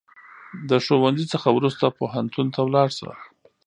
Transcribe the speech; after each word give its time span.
د 0.69 0.71
ښوونځي 0.85 1.25
څخه 1.33 1.47
وروسته 1.57 1.85
پوهنتون 1.97 2.47
ته 2.53 2.59
ولاړ 2.67 2.89
سه 2.99 3.09